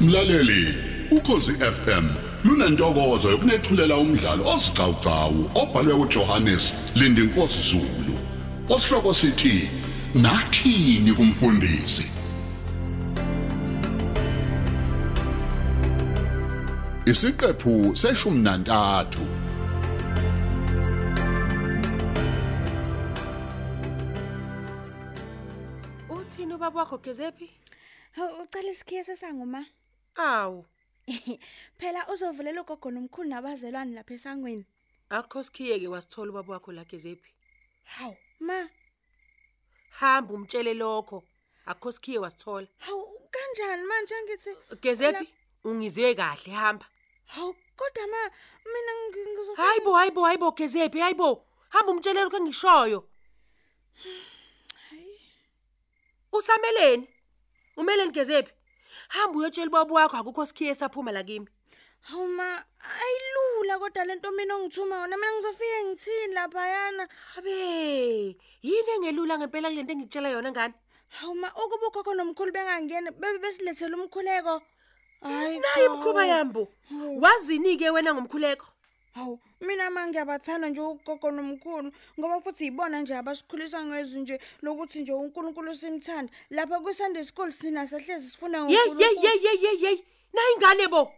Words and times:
Mlaleli, 0.00 0.74
ukhosi 1.10 1.52
FM 1.52 2.04
lunantokozo 2.44 3.30
yokunethulela 3.30 3.96
umdlalo 3.96 4.44
osiqhawqhawo 4.54 5.50
obhalwe 5.62 5.92
uJohannes 5.92 6.74
Lindinkosi 6.94 7.60
Zulu. 7.70 8.14
Osihloko 8.68 9.14
sithi 9.14 9.68
Nathini 10.14 11.12
kumfundisi. 11.12 12.06
Isiqephu 17.06 17.96
seshumi 17.96 18.40
nantathu. 18.42 19.20
Uthini 26.08 26.54
ubaba 26.54 26.80
wakho 26.80 26.98
Gezephi? 26.98 27.50
Ucela 28.42 28.70
isikhiye 28.70 29.04
sesanguma. 29.04 29.64
Awu, 30.16 30.64
Phela 31.78 32.06
uzovulela 32.12 32.60
ugogo 32.62 32.90
nomkhulu 32.90 33.28
nabazelwane 33.28 33.94
lapha 33.94 34.14
esangweni. 34.14 34.64
akho 35.10 35.42
sikhiye 35.42 35.78
ke 35.80 35.88
wasithola 35.88 36.30
ubaba 36.30 36.52
wakho 36.54 36.72
la 36.72 36.84
Gezephi. 36.84 37.32
Hawu 37.84 38.16
ma, 38.40 38.68
Hamba 39.90 40.34
umtshele 40.34 40.74
lokho. 40.74 41.24
Akho 41.66 41.92
sikhiye 41.92 42.18
wasithola. 42.18 42.66
hawu 42.78 43.20
kanjani 43.30 43.82
manje 43.84 44.14
ngithi 44.24 44.50
Gezephi, 44.82 45.28
ungizwe 45.64 46.14
kahle 46.14 46.52
hamba. 46.54 46.86
hawu 47.26 47.54
kodwa 47.76 48.06
ma 48.06 48.30
mina 48.72 48.92
ngi- 49.08 49.32
ngizo 49.34 49.54
Hayibo, 49.54 49.94
hayibo, 49.94 50.24
hayibo 50.24 50.50
Gezephi, 50.52 51.00
hayibo. 51.00 51.44
Hamba 51.70 51.92
umtshele 51.92 52.22
lokho 52.24 52.36
engishoyo. 52.36 53.08
Usameleni? 56.32 57.08
Umeleni 57.76 58.12
Gezephi? 58.12 58.52
Hamba 59.08 59.38
uyotshela 59.38 59.68
ubaba 59.68 59.94
wakho 59.94 60.16
akukho 60.16 60.46
sikhiye 60.46 60.74
saphuma 60.74 61.12
la 61.12 61.22
kimi. 61.22 61.46
hawu 62.00 62.28
ma 62.28 62.64
ayilula 63.00 63.78
kodwa 63.78 64.04
lento 64.04 64.30
mina 64.32 64.54
ongithuma 64.56 64.96
yona 65.00 65.16
mina 65.16 65.32
ngizofika 65.32 65.84
ngithini 65.84 66.34
lapha 66.34 66.66
yana. 66.68 67.08
Abe, 67.36 68.36
yini 68.62 68.90
engelula 68.96 69.38
ngempela 69.38 69.68
kulento 69.68 69.92
engikutshela 69.92 70.28
yona 70.28 70.50
ngani? 70.50 70.74
Hawu 71.08 71.34
ma 71.34 71.48
ukuba 71.52 71.86
ugogo 71.88 72.14
nomkhulu 72.14 72.52
bengangeni 72.52 73.10
bebe 73.10 73.38
besilethela 73.38 73.96
umkhuleko. 73.96 74.62
Hayi 75.22 75.58
Nayi 75.60 75.86
imkhuba 75.86 76.24
yambo. 76.26 76.68
Wazini 77.20 77.76
ke 77.76 77.90
wena 77.90 78.14
ngomkhuleko? 78.14 78.66
Hawu 79.14 79.40
mina 79.60 79.90
manje 79.90 80.10
ngiyabathanda 80.10 80.68
nje 80.68 80.80
ugogo 80.80 81.30
nomkhulu 81.30 81.92
ngoba 82.18 82.40
futhi 82.40 82.64
yibona 82.64 83.00
nje 83.00 83.16
abasikhulisa 83.16 83.84
ngezwi 83.84 84.20
nje 84.20 84.40
lokuthi 84.62 85.00
nje 85.02 85.12
uNkulunkulu 85.12 85.74
simthanda 85.74 86.32
lapha 86.50 86.80
ku 86.80 86.94
Sunday 86.94 87.24
school 87.24 87.50
sina 87.52 87.86
sehlezi 87.86 88.30
sifuna 88.30 88.58
Yey 88.68 88.94
yey 88.98 89.14
yey 89.22 89.38
yey 89.44 89.58
yey 89.62 89.76
yey. 89.82 90.04
Na 90.32 90.40
ingane 90.54 90.88
bo. 90.88 91.12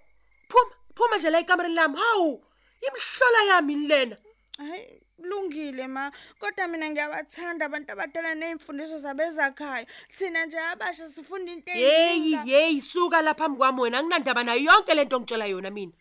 Phuma 0.49 0.75
phuma 0.95 1.17
nje 1.17 1.31
la 1.31 1.39
ekamereni 1.41 1.75
lami. 1.75 1.97
Hawu. 1.97 2.43
Imhlola 2.81 3.45
yami 3.49 3.75
lena. 3.89 4.17
hayi 4.59 5.01
lungile 5.19 5.87
ma 5.87 6.11
kodwa 6.39 6.69
mina 6.69 6.91
ngiyabathanda 6.91 7.67
abantu 7.67 7.93
abadala 7.93 8.35
nezimfundiso 8.35 8.99
zabezakhaya 8.99 9.87
thina 10.09 10.47
nje 10.47 10.59
abasha 10.59 11.09
sifunda 11.09 11.53
into 11.53 11.73
Hey 11.73 12.09
eyiningi. 12.11 12.51
hey 12.51 12.81
suka 12.81 13.23
lapha 13.23 13.45
phambi 13.45 13.59
kwami 13.59 13.81
wena 13.81 13.99
anginandaba 13.99 14.43
nayo 14.43 14.61
yonke 14.61 14.95
lento 14.95 15.21
ngitshela 15.21 15.47
yona 15.47 15.71
mina. 15.71 15.93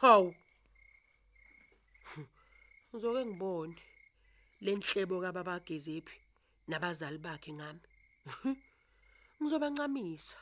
Hawu. 0.00 0.34
Uzoke 2.92 3.26
ngibone 3.26 3.76
lenhlebo 4.60 5.20
kababa 5.20 5.60
Gezephi 5.60 6.18
nabazali 6.68 7.18
bakhe 7.18 7.52
ngami. 7.52 7.80
Ngizobancamisa. 9.40 10.38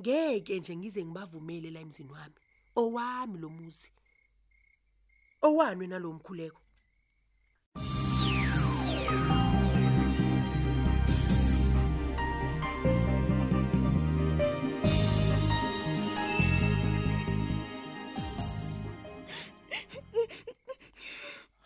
Ngeke 0.00 0.58
nje 0.58 0.76
ngize 0.76 1.04
ngibavumele 1.04 1.70
la 1.70 1.80
emzini 1.80 2.12
wami. 2.12 2.38
Owami 2.76 3.38
lo 3.38 3.48
muzi. 3.48 3.90
Owani 5.42 5.80
wena 5.80 5.98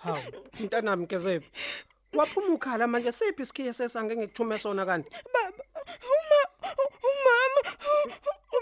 Hawu, 0.05 0.19
mntanami 0.61 1.07
kezephi? 1.07 1.51
Waphuma 2.15 2.55
ukhala 2.55 2.87
manje 2.87 3.13
siphi 3.13 3.43
isikhiye 3.43 3.73
sesange 3.73 4.17
ngikuthume 4.17 4.59
sona 4.59 4.87
kanti? 4.87 5.11
baba 5.35 5.65
uma 6.15 6.41
umama 7.11 7.61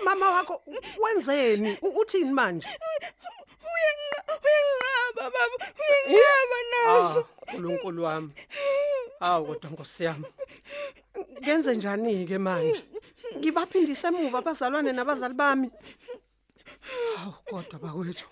Umama 0.00 0.30
wakho 0.30 0.62
wenzeni? 1.02 1.78
Uthini 2.00 2.32
manje? 2.32 2.66
uyanqa 3.72 4.20
uyanqaba 4.44 5.30
baba 5.30 5.56
uyanqaba 6.08 6.58
nazo 6.72 7.20
Ah, 7.20 7.52
uNkulunkulu 7.52 8.02
wami. 8.04 8.32
Hawu 9.20 9.46
kodwa 9.46 9.70
Nkosi 9.70 10.04
yami. 10.04 10.26
Ngenze 11.42 11.76
njani 11.76 12.26
ke 12.26 12.38
manje? 12.38 12.82
Ngibaphindise 13.36 14.06
emuva 14.08 14.38
abazalwane 14.38 14.92
nabazali 14.92 15.34
bami. 15.34 15.70
Hawu 17.16 17.32
kodwa 17.50 17.78
bakwethu. 17.78 18.26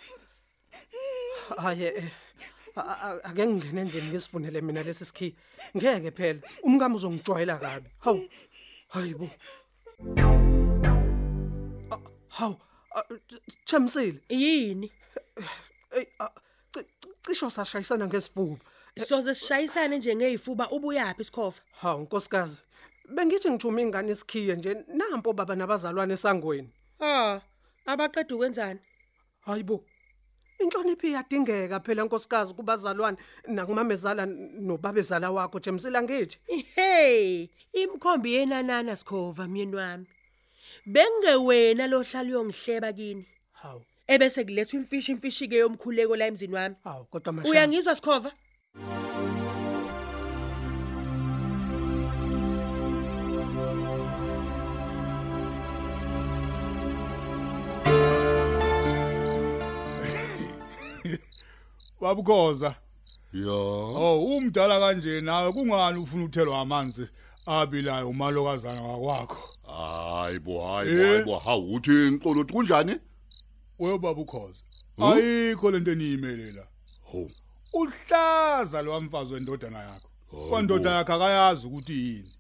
Haye 1.63 1.87
eh. 1.97 2.05
a- 2.05 2.07
a- 2.07 2.60
Ake 2.77 3.47
ngingene 3.47 3.81
endlini 3.81 4.09
ngisifunele 4.09 4.61
mina 4.61 4.83
lesi 4.83 5.05
sikhiye. 5.05 5.35
Ngeke 5.77 6.11
phela. 6.11 6.41
Umkami 6.63 6.95
uzongijwayela 6.95 7.59
kabi. 7.59 7.89
Hawu. 7.99 8.29
Hayibo. 8.89 9.31
Ah, 11.91 11.99
Hawu. 12.29 12.57
ah, 12.97 13.03
Chamsile. 13.65 14.21
Yini? 14.29 14.91
Ey, 15.97 16.07
ah, 16.21 16.31
ci- 16.73 16.85
ci- 17.01 17.09
cisho 17.27 17.51
sashayisana 17.51 18.07
ngesifuba. 18.07 18.57
Soze 19.09 19.35
sishayisane 19.35 19.99
nje 19.99 20.17
ngezifuba 20.17 20.71
ubuyapi 20.71 21.23
isikhofa? 21.23 21.63
Hawu 21.81 22.03
nkosikazi. 22.03 22.63
Bengithi 23.15 23.51
ngithuma 23.51 23.81
ingane 23.81 24.13
isikhiye 24.13 24.57
nje 24.57 24.85
nampo 24.89 25.33
baba 25.33 25.55
nabazalwane 25.57 26.15
esangweni. 26.15 26.71
Ah, 27.01 27.41
abaqeda 27.87 28.35
ukwenzani? 28.35 28.81
Hayibo. 29.41 29.85
Inhlonipho 30.61 31.07
iyadingeka 31.07 31.81
phela 31.81 32.05
nkosikazi 32.05 32.55
kubazalwane 32.55 33.17
nakumamezala 33.47 34.27
nobabezala 34.27 35.31
wakho 35.31 35.61
Jemsila 35.61 36.03
ngithi. 36.03 36.39
Hey, 36.75 37.49
imkhombi 37.73 38.35
yenanana 38.35 38.97
sikhova 38.97 39.49
myeni 39.49 39.77
wami. 39.77 40.07
Bengewena 40.87 41.87
lo 41.87 42.03
hlala 42.03 42.29
uyongihleba 42.29 42.93
kini. 42.93 43.27
Hawu. 43.53 43.83
Ebese 44.07 44.45
kulethwa 44.45 44.81
imfishi 44.81 45.13
imfishi 45.13 45.49
ke 45.49 45.57
yomkhuleko 45.57 46.17
la 46.17 46.27
emzini 46.27 46.55
wami. 46.55 46.75
Hawu 46.85 47.05
kodwa 47.05 47.33
mashaya. 47.33 47.53
Uyangizwa 47.53 47.95
sikhova? 47.97 48.33
Babukhoza. 62.01 62.75
Ya. 63.33 63.53
Oh, 63.53 64.37
umdala 64.37 64.81
kanje 64.81 65.21
nawe 65.21 65.53
kungani 65.53 65.99
ufuna 65.99 66.25
uthelwa 66.25 66.59
amanzi 66.61 67.09
abilayo 67.47 68.09
umalokazana 68.09 68.83
wakwakho? 68.83 69.49
Hayibo 69.67 70.67
hayibo 70.67 71.03
Eh? 71.03 71.11
hayibo 71.13 71.39
hawu 71.39 71.75
uthini 71.75 72.19
xolo 72.19 72.41
uthi 72.41 72.53
kunjani? 72.55 72.97
Wewe 73.79 73.99
babukhoza. 73.99 74.61
Huh? 74.97 75.13
Ayikho 75.13 75.71
lento 75.71 75.93
eniyimelela. 75.93 76.67
Ho. 77.13 77.31
Uhlaza 77.73 78.83
lo 78.83 79.01
mfazi 79.01 79.35
wendodana 79.35 79.79
yakho. 79.83 80.09
Kwandodana 80.49 80.97
yakhe 80.97 81.13
akayazi 81.13 81.67
ukuthi 81.67 81.93
yini. 81.93 82.33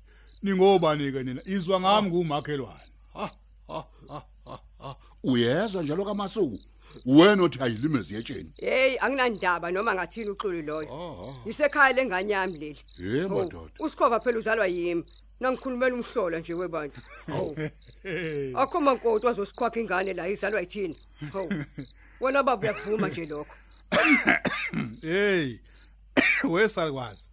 Ningobani 0.43 1.13
ke 1.13 1.23
nina? 1.23 1.43
Izwa 1.47 1.81
ngami 1.81 2.11
kumakhelwane. 2.11 2.91
Ha 3.15 3.31
ha 3.69 3.85
ha 4.09 4.23
ha, 4.45 4.59
ha. 4.79 4.97
Uyezwa 5.23 5.83
njalo 5.83 6.05
kamasuku. 6.05 6.59
Wena 7.07 7.43
uthi 7.43 7.59
ayilimezi 7.63 8.15
yetsheni. 8.15 8.53
Hey 8.57 8.97
anginandaba 9.01 9.71
noma 9.71 9.95
ngathini 9.95 10.31
uxulu 10.31 10.63
loyo. 10.63 10.89
Ah. 10.93 11.49
Isekhaya 11.49 11.93
lengane 11.93 12.33
yami 12.33 12.59
leli. 12.59 12.79
Hey 12.99 13.25
Oh, 13.25 13.29
madoda. 13.29 13.71
Usikhova 13.79 14.21
phela 14.21 14.39
uzalwa 14.39 14.67
yimi. 14.67 15.05
Nangikhulumela 15.41 15.95
umhlola 15.95 16.39
nje 16.39 16.55
webantu. 16.55 17.01
Hawu. 17.27 17.57
Hey. 18.03 18.53
Akho 18.55 18.81
mankoto 18.81 19.29
azosikhwakha 19.29 19.81
ingane 19.81 20.13
la 20.15 20.29
izalwa 20.29 20.61
yithini. 20.61 20.97
Hawu. 21.33 21.53
Wena 22.21 22.43
baba 22.43 22.63
uyavuma 22.63 23.09
nje 23.09 23.27
lokho. 23.27 23.55
Hey. 25.03 25.59
Wesalwazi. 26.45 27.29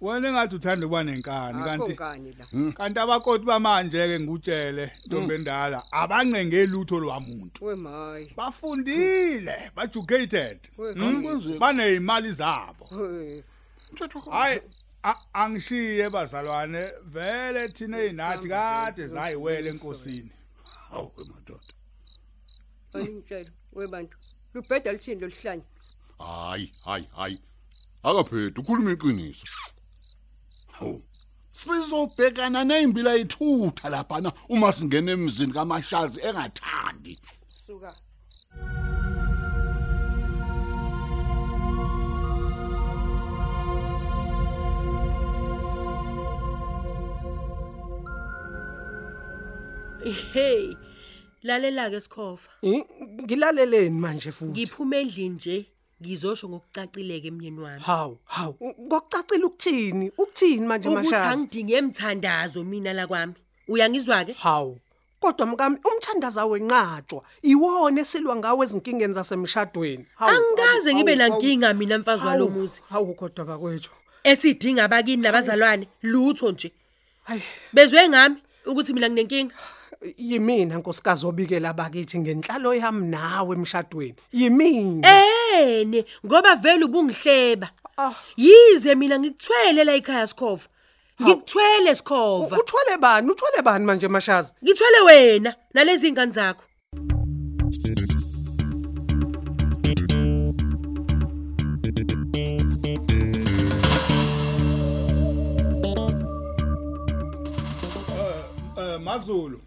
Wena 0.00 0.28
engathi 0.28 0.56
uthanda 0.56 0.86
ukuba 0.86 1.04
nenkani 1.04 1.64
kanti 1.64 1.94
la. 2.38 2.72
kanti 2.72 2.98
abakoti 3.00 3.44
bamanje 3.44 3.98
ke 4.08 4.20
ngikutshele 4.20 4.92
ntombi 5.06 5.34
endala 5.34 5.82
abancenge 5.92 6.66
lutho 6.66 7.00
lwamuntu. 7.00 7.60
Bafundile 8.36 9.70
bajugated 9.76 10.58
We- 10.78 10.94
kwenzeka? 10.94 11.58
banezimali 11.58 12.32
zabo. 12.32 12.86
Hayi 14.30 14.60
a- 15.04 15.16
angishiye 15.34 16.10
bazalwane 16.10 16.90
vele 17.04 17.68
thina 17.68 17.98
ezinathi 17.98 18.48
kade 18.48 19.06
zayiwele 19.06 19.70
enkosini. 19.70 20.30
Hawu 20.90 21.12
madoda. 21.16 21.60
Angitshela 22.94 23.50
webantu. 23.72 24.16
Lubheda 24.54 24.92
lithini 24.92 25.20
loluhlanje? 25.20 25.64
hayi 26.18 26.72
hayi 26.84 27.08
hayi. 27.16 27.40
Akaphethe 28.08 28.60
ukhuluma 28.60 28.90
iqiniso 28.96 29.46
hawu 30.76 31.02
sizobhekana 31.60 32.60
nezimbila 32.64 33.12
ithutha 33.22 33.86
lapha 33.94 34.20
na 34.20 34.30
uma 34.48 34.72
singena 34.72 35.10
emzini 35.16 35.52
kamashazi 35.52 36.18
engathandi 36.28 37.14
Suka. 37.66 37.92
hey 50.32 50.76
lalela 51.42 51.90
ke 51.90 52.00
sikhofa 52.00 52.48
I- 52.62 52.84
Ngilaleleni 53.22 53.98
manje 54.00 54.30
futhi? 54.32 54.50
ngiphume 54.50 55.00
endlini 55.00 55.28
nje 55.34 55.66
ngizosho 56.02 56.48
ngokucacileke 56.48 57.28
emnyeni 57.28 57.60
wami. 57.60 57.82
Hawu, 57.82 58.18
hawu, 58.24 58.54
ngokucacile 58.80 59.44
ukuthini? 59.44 60.10
Ukuthini 60.10 60.66
manje 60.66 60.88
ukuthi 60.88 61.10
mashazi? 61.10 61.34
angidinge 61.34 61.74
emthandazo 61.76 62.64
mina 62.64 62.92
la 62.92 63.06
kwami. 63.06 63.34
Uyangizwa 63.68 64.24
ke 64.24 64.32
Hawu. 64.32 64.78
Kodwa 65.20 65.46
mkami 65.46 65.78
umthandaza 65.84 66.46
wenqatshwa 66.46 67.22
iwona 67.42 68.00
esilwa 68.00 68.36
ngawo 68.36 68.64
ezinkingeni 68.64 69.14
zasemshadweni. 69.14 70.06
Hawu, 70.14 70.30
angikaze 70.30 70.90
hawu, 70.90 70.96
ngibe 70.96 71.14
hawu, 71.16 71.30
nankinga 71.30 71.74
mina 71.74 71.98
mfazi 71.98 72.22
hawu, 72.22 72.32
walomuzi. 72.32 72.82
Hawu 72.88 73.14
kodwa 73.14 73.44
bakwethu. 73.44 73.90
esidinga 74.24 74.84
abakini 74.84 75.22
nabazalwane 75.22 75.88
lutho 76.02 76.50
nje. 76.52 76.72
Hayi, 77.24 77.42
bezwe 77.72 78.08
ngami 78.08 78.36
ukuthi 78.66 78.92
mina 78.92 79.08
nginenkinga. 79.08 79.54
Yimina 80.18 80.76
nkosikazi 80.78 81.26
obikela 81.26 81.72
bakithi 81.72 82.18
ngenhlalo 82.18 82.74
yami 82.74 83.06
nawe 83.06 83.56
emshadweni. 83.56 84.14
Yimina. 84.32 85.08
ene 85.54 86.04
ngoba 86.26 86.54
vele 86.56 86.84
ubungihleba 86.84 87.68
Ah. 87.98 88.12
yize 88.36 88.94
mina 88.94 89.18
ngikuthwele 89.18 89.84
la 89.84 89.92
ekhaya 89.94 90.26
sikhova 90.26 90.66
ngikuthwele 91.22 91.94
sikhova 91.94 92.56
Uthwele 92.56 92.96
bani? 93.00 93.30
Uthwele 93.30 93.62
bani 93.62 93.84
manje 93.84 94.08
mashazi? 94.08 94.52
ngithwele 94.64 95.00
wena 95.06 95.54
nalezi 95.74 96.08
ingane 96.08 96.32
zakho 96.32 96.64
Eh 108.78 108.98
Mazulu. 109.00 109.60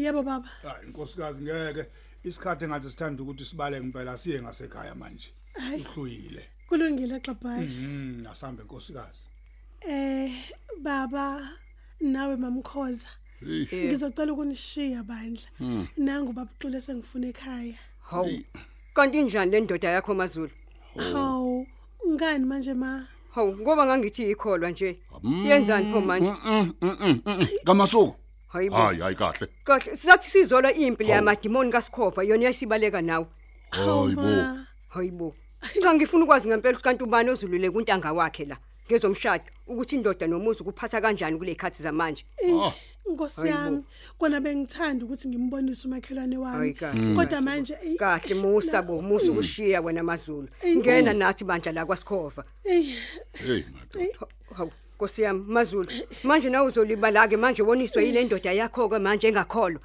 Yebo 0.00 0.22
baba. 0.22 0.48
Hayi 0.62 0.86
inkosikazi 0.86 1.42
ngeke 1.42 1.86
isikhathi 2.24 2.64
engathi 2.64 2.90
sithanda 2.90 3.22
ukuthi 3.22 3.44
sibaleke 3.44 3.84
impela 3.84 4.16
siye 4.16 4.42
ngasekhaya 4.42 4.94
manje. 4.94 5.30
Uhluyile. 5.80 6.44
Kulungile 6.68 7.20
xabhashi. 7.20 7.86
Mm 7.86 8.26
asambe 8.30 8.62
inkosikazi. 8.62 9.28
Eh 9.80 10.32
baba 10.82 11.48
nawe 12.00 12.36
mamkhoza. 12.36 13.08
Ngizocela 13.42 14.32
ukunishiya 14.32 15.02
bandla. 15.02 15.48
Nangu 15.96 16.32
babuxule 16.32 16.80
sengifuna 16.80 17.28
ekhaya. 17.28 17.78
Hawu. 18.10 18.42
Kanti 18.94 19.22
njani 19.22 19.50
le 19.50 19.60
ndoda 19.60 19.88
yakho 19.88 20.14
Mazulu? 20.14 20.50
Hawu, 21.12 21.66
ngani 22.08 22.44
manje 22.44 22.74
ma? 22.74 23.06
Hawu, 23.30 23.56
ngoba 23.56 23.86
ngangithi 23.86 24.30
ikholwa 24.30 24.70
nje. 24.70 25.00
Yenzani 25.44 25.92
pho 25.92 26.00
manje? 26.00 26.32
kamasuku 27.64 28.19
Hayibo. 28.52 28.76
hayi 28.76 29.00
hayi 29.00 29.14
kahle 29.14 29.46
Kahle, 29.64 29.96
sizathi 29.96 30.30
sizola 30.30 30.72
impi 30.72 31.04
le 31.04 31.10
yamadimoni 31.10 31.70
kaSikhova 31.72 32.22
yona 32.22 32.44
yasibaleka 32.44 33.02
nawe. 33.02 33.26
hayibo 33.70 34.22
Ma. 34.22 34.66
Hayibo. 34.88 35.34
Cha 35.82 35.94
ngifuna 35.94 36.24
ukwazi 36.24 36.48
ngempela 36.48 36.72
ukuthi 36.72 36.84
kanti 36.84 37.04
ubani 37.04 37.30
ozulule 37.30 37.70
kuntanga 37.70 38.12
wakhe 38.12 38.44
la. 38.44 38.56
Ngezomshado 38.88 39.44
ukuthi 39.66 39.96
indoda 39.96 40.26
nomuzi 40.26 40.64
kuphatha 40.64 41.00
kanjani 41.00 41.38
kule 41.38 41.54
khathi 41.54 41.82
zamanje. 41.82 42.24
Ah. 42.64 42.72
Nkosi 43.10 43.46
yami, 43.48 43.84
kona 44.18 44.40
bengithanda 44.40 45.04
ukuthi 45.04 45.28
ngimbonise 45.28 45.88
umakhelwane 45.88 46.36
Hayi 46.36 46.54
wami. 46.54 46.74
kahle. 46.74 47.14
Kodwa 47.16 47.40
manje 47.40 47.76
ey, 47.82 47.96
Kahle 47.96 48.34
musa 48.34 48.82
bo, 48.82 49.00
musa 49.02 49.30
ukushiya 49.32 49.80
wena 49.80 50.02
Mazulu. 50.02 50.48
Eyi. 50.62 50.76
Ngena 50.76 51.12
nathi 51.12 51.44
bandla 51.44 51.72
la 51.72 51.86
kwaSikhova. 51.86 52.44
ey, 52.64 52.94
hey 53.34 53.62
madoda 53.72 54.26
Hawu, 54.56 54.70
Nkosi 55.00 55.22
yami 55.22 55.44
Mazulu. 55.48 55.88
Manje 56.24 56.50
nawe 56.50 56.66
uzolibala 56.68 57.28
ke 57.28 57.36
manje 57.36 57.62
woniswa 57.62 58.02
yile 58.02 58.24
ndoda 58.24 58.52
yakho 58.52 58.88
ke 58.88 58.98
manje 58.98 59.28
engakholwa. 59.28 59.80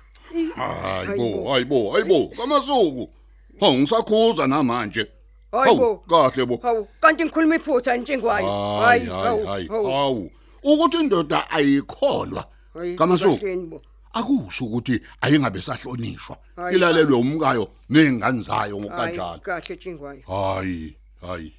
hayibo 0.56 1.50
hayibo 1.50 1.92
hayibo 1.92 2.28
kamasuku 2.38 3.10
hawu 3.60 3.74
ngisakhuza 3.74 4.48
namanje. 4.48 5.08
Hayibo. 5.52 5.96
kahle 6.10 6.46
bo. 6.46 6.60
Hawu, 6.62 6.88
kanti 7.02 7.24
ngikhuluma 7.26 7.56
iphutha 7.56 7.98
ntshingwayo. 7.98 8.48
hayi 8.80 9.06
hayi 9.46 9.68
hawu 9.68 10.32
ukuthi 10.64 10.98
indoda 10.98 11.50
ayikholwa 11.50 12.46
kamasuku 12.98 13.82
akusho 14.14 14.66
ukuthi 14.66 15.02
ayingabe 15.22 15.62
sahlonishwa 15.62 16.38
ilalelwe 16.72 17.16
umkayo 17.18 17.68
nezingane 17.90 18.42
zayo 18.42 18.60
Hayi, 18.60 18.82
ngokanjalo 18.82 19.40
kahle 19.40 19.76
ntshingwayo. 19.76 20.22
hayi 20.28 20.96
hayi. 21.22 21.54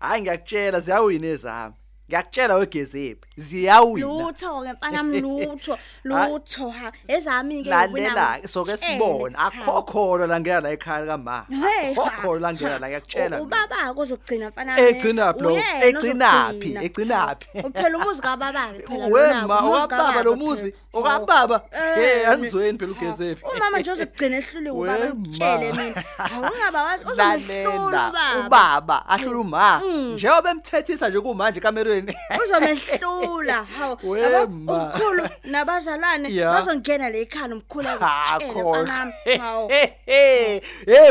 Hayi 0.00 0.20
ngiyakutshela 0.22 0.80
ziyawina 0.80 1.26
ezami. 1.34 1.74
Ngiyakutshela 2.10 2.54
wegezephi 2.54 3.20
ziyawina. 3.36 4.06
Lutho 4.06 4.62
ke 4.64 4.72
mfana 4.72 5.02
mlutho 5.02 5.78
lutho 6.04 6.70
ha. 6.70 6.92
Ezami 7.08 7.62
ke 7.62 7.70
lalela 7.70 8.48
soke 8.48 8.76
sibona 8.76 9.38
akho 9.38 9.82
kholo 9.82 10.26
la 10.26 10.40
ngena 10.40 10.60
la 10.60 10.70
ekhaya 10.76 11.06
kama 11.06 11.46
akho 11.48 12.10
kholo 12.20 12.40
la 12.40 12.52
ngena 12.52 12.78
la 12.78 12.88
ngiyakutshela. 12.88 13.40
Ubaba 13.40 13.94
uzogcina 13.96 14.50
mfana 14.50 14.78
Egcina 14.78 15.32
phi 15.34 15.42
lo? 15.42 15.56
Egcinaphi? 15.82 16.74
Egcinaphi? 16.82 17.46
phela 17.72 17.98
umuzi 17.98 18.22
kababa 18.22 18.72
ke 18.72 18.86
phela 18.86 19.06
wema 19.06 19.60
owababa 19.62 20.22
lo 20.24 20.36
muzi? 20.36 20.74
Okababa 20.92 21.62
hey 21.94 22.26
anizweni 22.26 22.78
phela 22.78 22.92
ugezephi 22.92 23.44
umama 23.56 23.78
nje 23.78 23.92
uzogcina 23.92 24.36
ehluliwe 24.36 24.76
ubaba 24.76 25.04
Wema. 25.04 25.14
ngitshele 25.14 25.72
mina. 25.72 26.04
Awungaba 26.18 26.82
wazi 26.82 27.04
uzomhlula 27.04 27.36
lalela 27.36 27.86
ubaba. 27.88 28.46
ubaba 28.46 29.08
ahlula 29.08 29.38
uma. 29.38 29.82
Njengoba 30.14 30.50
emthethisa 30.50 31.08
nje 31.08 31.20
kumanje 31.20 31.60
kamerweni 31.60 31.99
uzomehlula. 32.44 33.64
Hawo 33.78 33.98
Wema. 34.02 34.26
yabo 34.38 34.74
umkhulu 34.74 35.28
nabazalwane 35.44 36.34
Ya. 36.34 36.52
bazongena 36.52 37.10
le 37.10 37.20
ekhaya 37.20 37.54
umkhulu 37.54 37.88
akutshele 37.88 38.62
mfana 38.62 39.12
hawo 39.40 39.68
hey 39.68 40.60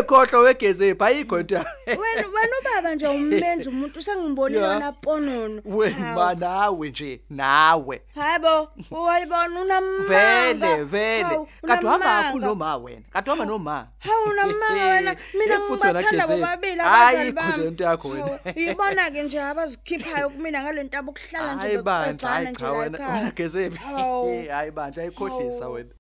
khohlo 0.06 0.40
wegezephi 0.40 1.04
ayikho 1.04 1.40
into 1.40 1.56
wena 1.88 2.28
wena 2.28 2.56
ubaba 2.62 2.96
nje 2.96 3.08
umenza 3.08 3.70
umuntu 3.70 4.02
sengibonile 4.02 4.62
Ya. 4.62 4.68
wona 4.68 4.92
ponono 4.92 5.62
wema 5.66 6.36
nawe 6.36 6.90
nje 6.90 7.22
nawe. 7.30 8.02
Hayibo 8.16 8.70
uyayibona 8.92 9.62
unamanga. 9.62 10.04
Vele 10.08 10.84
vele. 10.84 11.24
Hawu, 11.24 11.48
kanti 11.68 11.86
uhamba 11.86 12.06
unamanga. 12.06 12.24
kakhulu 12.24 12.46
noma 12.46 12.78
wena? 12.78 13.02
Kanti 13.14 13.30
uhamba 13.30 13.46
noma? 13.46 13.88
Hawu 14.00 14.24
unamanga 14.30 14.84
wena. 14.86 15.16
Mina 15.40 15.56
Iphutha 15.56 15.94
la 15.94 15.94
ngibathanda 15.94 16.28
Gezephi. 16.28 16.42
bobabili 16.42 16.80
Hayi, 16.82 17.08
abazali 17.18 17.30
iphutha 17.30 17.52
bami. 17.52 17.64
lento 17.64 17.84
yakho 17.84 18.08
wena. 18.10 18.26
Hawu, 18.26 18.40
yibona 18.56 19.12
ke 19.12 19.24
nje 19.24 19.42
abazikhiphayo 19.42 20.30
kumina 20.30 20.62
ngalento 20.80 20.98
abokuhlala 20.98 21.56
nje 21.56 21.68
hayi 21.68 21.78
bandla 21.82 22.14
beqebhana 22.14 22.36
hayi 22.36 22.48
nje 22.50 22.60
cha 22.60 22.66
la 22.66 22.72
wena 22.80 22.98
ekhaya. 22.98 23.16
wena 23.16 23.32
gezephi 23.38 23.78
Hawu. 23.78 24.28
hayi 24.56 24.72
bandla 24.72 25.02
ayikhohlisa 25.04 25.64
Hawu. 25.66 25.74
wena. 25.76 25.94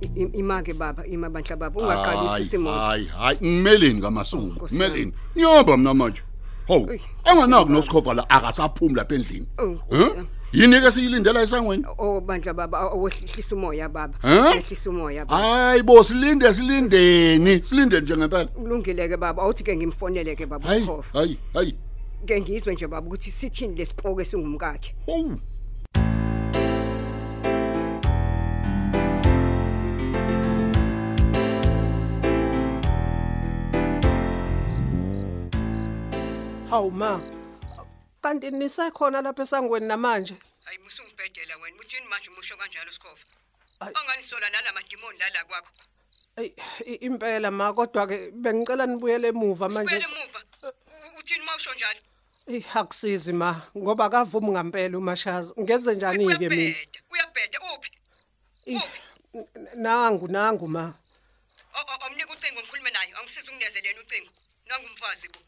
I- 0.00 0.22
i- 0.22 0.38
Imake 0.38 0.72
baba, 0.74 1.06
ima 1.06 1.28
bandla 1.30 1.56
baba, 1.56 1.80
ungaqalisi 1.80 2.28
hayi 2.32 2.42
isimo. 2.42 2.70
hayi 2.72 3.04
hayi 3.06 3.38
ngimeleni 3.42 4.00
kamasuku 4.00 4.46
Nkosi 4.46 4.74
ngimeleni. 4.74 5.12
Nyoba 5.36 5.76
mina 5.76 5.94
manje 5.94 6.22
hawu 6.68 6.84
Uy, 6.86 7.00
anganaki 7.24 7.72
nosikhova 7.72 8.14
la 8.14 8.30
akasaphumi 8.30 8.94
lapha 8.94 9.14
endlini. 9.14 9.46
Oh, 9.58 9.64
Nkosi 9.66 10.04
Huh? 10.04 10.24
Yami. 10.52 10.74
yini 10.74 10.80
ke 10.80 10.92
siyilindela 10.92 11.42
esangweni 11.42 11.84
Oh 11.98 12.20
bandla 12.20 12.54
baba, 12.54 12.78
awehlisa 12.78 13.56
umoya 13.56 13.88
baba. 13.88 14.14
Huh? 14.22 14.56
Ehlisa 14.56 14.90
umoya 14.90 15.24
baba. 15.24 15.42
hayi 15.42 15.82
bo 15.82 16.02
silinde 16.04 16.54
silindeni 16.54 17.64
silindeni 17.64 18.02
nje 18.02 18.16
ngempela 18.16 18.46
Kulungile 18.46 19.08
ke 19.08 19.16
baba, 19.16 19.42
awuthi 19.42 19.64
ke 19.64 19.76
ngimfonele 19.76 20.36
ke 20.36 20.46
baba 20.46 20.68
hayi 20.68 20.80
uSikhofa. 20.82 21.18
hayi 21.18 21.38
hayi 21.54 21.74
Ke 22.26 22.40
ngizwe 22.40 22.74
nje 22.74 22.86
baba 22.86 23.06
ukuthi 23.06 23.30
sithini 23.30 23.74
lesiphoke 23.76 24.24
singumkakhe. 24.24 24.94
hawu 25.06 25.38
Hawu 36.70 36.90
ma. 36.90 37.20
Kanti 38.28 38.50
nisekhona 38.50 39.22
lapha 39.22 39.42
esangweni 39.42 39.86
namanje? 39.86 40.36
Hayi 40.64 40.78
musungibhedela 40.78 41.56
wena. 41.56 41.76
Uthini 41.80 42.06
manje? 42.08 42.30
Umusho 42.30 42.56
kanjalo 42.56 42.92
sikhova 42.92 43.24
anganisola 43.80 44.50
nalamadimoni 44.50 45.18
lala 45.18 45.44
kwakho. 45.44 45.70
Ey 46.36 46.52
impela 47.00 47.50
ma 47.50 47.72
kodwa 47.72 48.06
ke 48.06 48.30
bengicela 48.30 48.86
nibuyele 48.86 49.28
emuva 49.28 49.68
manje. 49.68 49.90
Sibuyele 49.90 50.04
emuva? 50.04 50.40
Uthini 51.18 51.44
mawusho 51.44 51.74
njalo? 51.74 52.00
Eh 52.46 52.76
akusizi 52.76 53.32
ma 53.32 53.62
ngoba 53.76 54.04
akavumi 54.04 54.50
ngempela 54.50 54.98
umashazi 54.98 55.52
ngenze 55.60 55.94
njani 55.94 56.26
ke 56.38 56.48
mina 56.48 56.76
uyabheda 57.10 57.58
uphi? 57.74 57.90
N- 58.66 59.46
nangu 59.76 60.28
nangu 60.28 60.68
ma. 60.68 60.94
O- 61.74 61.86
o- 61.92 62.06
amnika 62.06 62.32
ucingo 62.32 62.60
ngikhulume 62.60 62.90
naye. 62.90 63.12
Angisiza 63.18 63.48
ukungezelela 63.52 64.00
ucingo. 64.00 64.30
Nangumfazi 64.66 65.28
bo. 65.28 65.40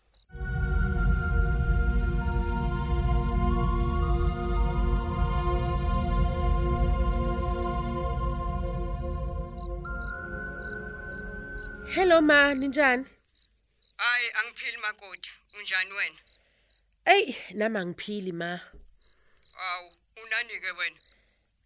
Hello 11.95 12.21
ma, 12.21 12.55
ninjani? 12.55 13.05
hayi 13.97 14.31
angiphili 14.41 14.77
makoti 14.77 15.31
unjani 15.59 15.93
wena 15.93 16.19
Ey, 17.05 17.35
nama 17.55 17.87
ngiphili 17.87 18.33
ma. 18.33 18.61
awu 19.57 19.91
unani 20.25 20.61
ke 20.61 20.71
wena 20.73 20.97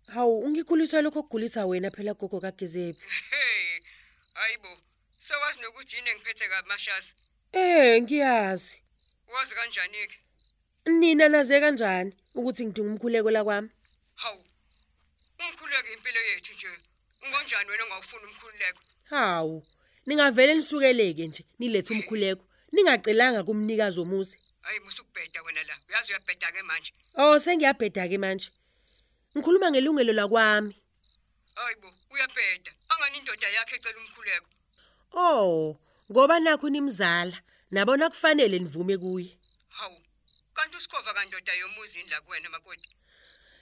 Hawu, 0.07 0.39
ungikhuliswa 0.41 1.03
lokho 1.03 1.23
kugulisa 1.23 1.67
wena 1.67 1.91
phela 1.91 2.15
gogo 2.15 2.41
kagezephi. 2.41 3.03
hey 3.31 3.81
hayibo 4.35 4.69
sewazi 5.19 5.61
nokuthi 5.61 5.97
yini 5.97 6.11
engiphethe 6.11 6.49
kamashazi 6.49 7.15
Eh, 7.53 8.03
ngiyazi. 8.03 8.83
wazi 9.35 9.55
kanjani 9.55 10.07
ke 10.09 10.19
Nina 10.91 11.29
naze 11.29 11.61
kanjani 11.61 12.17
ukuthi 12.35 12.67
ngidinga 12.67 12.91
umkhuleko 12.91 13.31
la 13.31 13.45
kwami? 13.45 13.71
hawu 14.15 14.45
umkhuleko 15.41 15.89
impilo 15.93 16.21
yethu 16.21 16.55
nje 16.55 16.69
ungonjani 17.27 17.71
wena 17.71 17.85
ongawufuni 17.85 18.25
umkhuleko 18.25 18.81
Hawu, 19.05 19.67
ningavele 20.07 20.55
nisukeleke 20.55 21.27
nje 21.27 21.45
nilethe 21.59 21.95
umkhuleko. 21.95 22.45
Ningacelanga 22.73 23.45
kumnikazi 23.45 23.99
womuzi. 24.01 24.39
hayi 24.63 24.81
musukubheda 24.81 25.43
wena 25.43 25.63
la 25.63 25.75
uyazi 25.89 26.13
uyabheda 26.13 26.53
ke 26.53 26.63
manje 26.63 26.93
Oh, 27.17 27.39
sengiyabheda 27.39 28.09
ke 28.09 28.19
manje. 28.19 28.51
Ngikhuluma 29.37 29.71
ngelungelo 29.71 30.13
lakwami. 30.13 30.75
hayibo 31.55 31.89
uyabheda 32.11 32.73
angani 32.89 33.19
indoda 33.19 33.49
yakhe 33.49 33.77
ecela 33.77 33.99
umkhuleko 34.01 34.47
Oh, 35.13 35.77
ngoba 36.13 36.41
nakho 36.41 36.69
nimzala, 36.71 37.39
nabona 37.71 38.11
kufanele 38.11 38.59
nivume 38.59 38.99
kuye. 38.99 39.39
hawu 39.69 39.99
kanti 40.55 40.77
usikhova 40.77 41.15
kandoda 41.15 41.53
yomuzi 41.55 42.01
indla 42.01 42.21
kuwena 42.21 42.51
makoti 42.51 42.89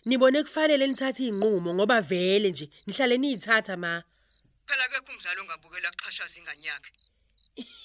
Nibone 0.05 0.43
kufanele 0.43 0.87
nithathe 0.87 1.25
inqumo 1.27 1.75
ngoba 1.75 2.01
vele 2.01 2.51
nje 2.51 2.71
nihlale 2.87 3.19
niyithatha 3.19 3.77
ma. 3.77 4.03
Phela 4.67 4.89
kekho 4.89 5.13
umzali 5.13 5.41
ongabukela 5.41 5.91
kuxhashaza 5.91 6.39
ingane 6.41 6.67
yakhe 6.67 6.93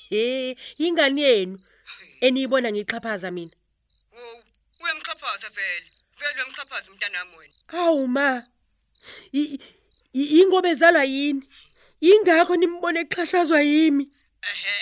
He, 0.09 0.55
ingane 0.77 1.21
yenu 1.21 1.59
eniyibona 2.21 2.71
ngixhaphaza 2.71 3.31
mina. 3.31 3.55
wo 4.15 4.43
uyamxhaphaza 4.79 5.49
vele 5.49 5.87
vele 6.19 6.33
uyamxhaphaza 6.35 6.91
umntanami 6.91 7.35
wena 7.37 7.53
Hawu 7.67 8.07
ma. 8.07 8.47
I- 9.33 9.59
i- 10.13 10.41
Ingobe 10.41 10.69
ezalwa 10.69 11.03
yini? 11.03 11.43
Ingakho 12.01 12.55
nimbone 12.55 12.99
exhashazwa 13.01 13.61
yimi. 13.61 14.05
ehe 14.51 14.75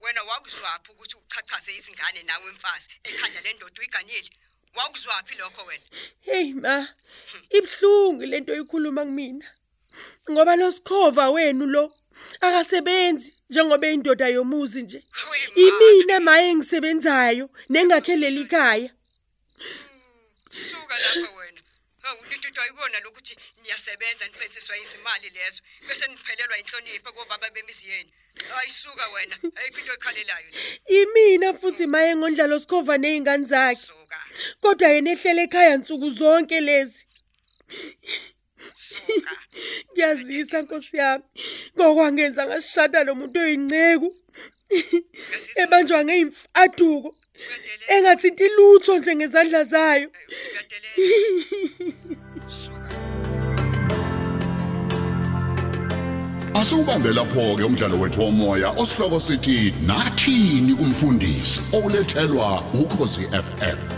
wena 0.00 0.22
wakuzwaphi 0.22 0.90
ukuthi 0.92 1.16
uchachaze 1.16 1.72
izingane 1.76 2.22
nawe 2.22 2.52
mfazi 2.52 2.88
ekhanda 3.04 3.40
lendoda 3.40 3.78
uyiganile 3.80 4.30
wakuzwaphi 4.74 5.34
lokho 5.34 5.64
wena 5.64 5.84
Hey 6.20 6.52
ma, 6.54 6.88
ibhlungu 7.50 8.26
lento 8.26 8.52
oyikhuluma 8.52 9.04
kumina. 9.04 9.46
Ngoba 10.30 10.56
lo 10.56 10.72
sikhova 10.72 11.30
wenu 11.30 11.66
lo 11.66 11.92
akasebenzi 12.40 13.34
njengoba 13.50 13.86
indoda 13.88 14.28
yomuzi 14.28 14.82
nje. 14.82 15.04
Imina 15.54 16.20
maye 16.20 16.50
engisebenzayo 16.50 17.50
nengakheleli 17.68 18.40
ikhaya. 18.40 18.90
suka 20.50 20.98
lapha 20.98 21.36
wena 21.36 21.60
hawu 22.02 22.24
nithuthwa 22.30 22.66
yikona 22.66 23.00
lokuthi 23.00 23.36
niyasebenza 23.62 24.24
nipensiswa 24.26 24.78
izimali 24.78 25.30
lezo 25.30 25.62
bese 25.88 26.06
niphelelwa 26.06 26.58
inhlonipho 26.58 27.12
kobaba 27.12 27.50
bemizi 27.50 27.88
yenu 27.88 28.10
ayisuka 28.60 29.08
wena 29.08 29.36
ayikho 29.56 29.80
into 29.80 29.92
ekhalelayo 29.92 30.46
le 30.50 31.02
Imina 31.02 31.54
futhi 31.54 31.86
maye 31.86 32.16
ngondlalo 32.16 32.58
sikhova 32.58 32.98
nezingane 32.98 33.44
zakhe. 33.44 33.92
Kodwa 34.60 34.88
yena 34.88 35.10
ehlele 35.10 35.42
ekhaya 35.42 35.76
nsuku 35.76 36.10
zonke 36.10 36.60
lezi. 36.60 37.06
Suka 38.88 39.32
Ngiyazisa 39.92 40.62
Nkosi 40.62 40.96
yami. 40.96 41.24
Ngokwangenza 41.76 42.46
ngasishada 42.46 43.04
nomuntu 43.04 43.40
oyinceku. 43.40 44.08
Ebanjwa 45.62 46.04
ngeimfaduko. 46.04 47.08
uyadelela 47.38 47.92
Engathinti 47.94 48.46
lutho 48.56 48.98
nje 48.98 49.16
ngezandla 49.16 49.64
zayo. 49.64 50.08
Asubambe 56.60 57.12
lapho 57.12 57.56
ke 57.56 57.64
umdlalo 57.64 58.00
wethu 58.00 58.20
womoya 58.20 58.70
osihloko 58.70 59.20
sithi 59.20 59.74
nathini 59.86 60.72
umfundisi 60.72 61.60
olethelwa 61.72 62.64
ukhosi 62.74 63.20
FM 63.20 63.97